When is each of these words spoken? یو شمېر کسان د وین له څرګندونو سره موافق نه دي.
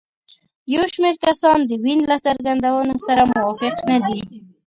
یو 0.73 0.83
شمېر 0.93 1.15
کسان 1.25 1.59
د 1.65 1.71
وین 1.83 1.99
له 2.11 2.17
څرګندونو 2.25 2.95
سره 3.07 3.21
موافق 3.33 3.75
نه 3.89 3.97
دي. 4.05 4.19